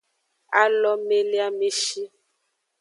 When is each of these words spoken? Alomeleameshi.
Alomeleameshi. 0.61 2.01